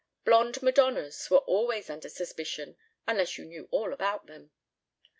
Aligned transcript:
Blonde 0.25 0.63
madonnas 0.63 1.29
were 1.29 1.37
always 1.45 1.87
under 1.87 2.09
suspicion 2.09 2.75
unless 3.05 3.37
you 3.37 3.45
knew 3.45 3.67
all 3.71 3.93
about 3.93 4.25
them. 4.25 4.49